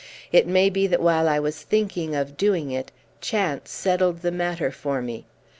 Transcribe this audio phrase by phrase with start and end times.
[0.31, 4.71] It may be that while I was thinking of doing it Chance settled the matter
[4.71, 5.27] for me.